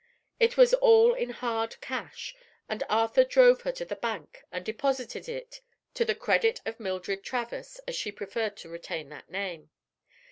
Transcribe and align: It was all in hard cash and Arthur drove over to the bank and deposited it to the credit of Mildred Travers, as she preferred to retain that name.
It 0.39 0.57
was 0.57 0.73
all 0.73 1.13
in 1.13 1.29
hard 1.29 1.79
cash 1.79 2.35
and 2.67 2.81
Arthur 2.89 3.23
drove 3.23 3.59
over 3.59 3.71
to 3.73 3.85
the 3.85 3.95
bank 3.95 4.43
and 4.51 4.65
deposited 4.65 5.29
it 5.29 5.61
to 5.93 6.03
the 6.03 6.15
credit 6.15 6.59
of 6.65 6.79
Mildred 6.79 7.23
Travers, 7.23 7.79
as 7.87 7.95
she 7.95 8.11
preferred 8.11 8.57
to 8.57 8.69
retain 8.69 9.09
that 9.09 9.29
name. 9.29 9.69